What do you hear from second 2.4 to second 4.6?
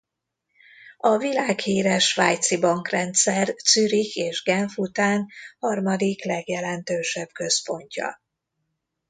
bankrendszer Zürich és